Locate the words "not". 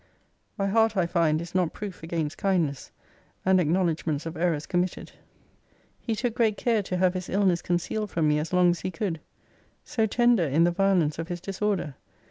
1.53-1.73